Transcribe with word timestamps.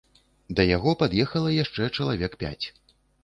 Да 0.59 0.63
яго 0.69 0.93
пад'ехала 1.01 1.53
яшчэ 1.63 1.89
чалавек 1.97 2.39
пяць. 2.45 2.65